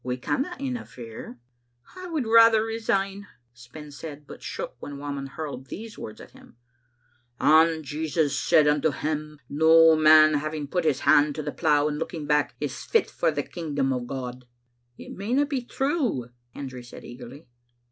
[0.03, 1.37] "We canna in terfere.
[1.95, 6.57] ""I would rather resign," Spens said, but shook when Whamond hurled these words at him:
[7.23, 9.39] "* And Jesus said unto him.
[9.47, 13.29] No man, having put his hand to the plough and looking back, is fit for
[13.29, 14.47] the king dom of God.
[14.97, 17.45] '""It mayna be true," Hendry said eagerly.